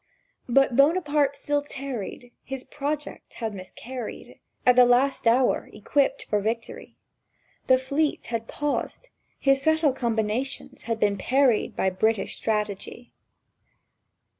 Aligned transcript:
But 0.49 0.75
Buonaparte 0.75 1.35
still 1.35 1.61
tarried; 1.61 2.31
His 2.43 2.63
project 2.63 3.35
had 3.35 3.53
miscarried; 3.53 4.39
At 4.65 4.75
the 4.75 4.85
last 4.87 5.27
hour, 5.27 5.69
equipped 5.73 6.25
for 6.25 6.41
victory, 6.41 6.97
The 7.67 7.77
fleet 7.77 8.25
had 8.25 8.47
paused; 8.47 9.09
his 9.39 9.61
subtle 9.61 9.93
combinations 9.93 10.81
had 10.89 10.99
been 10.99 11.19
parried 11.19 11.75
By 11.75 11.91
British 11.91 12.35
strategy. 12.35 13.13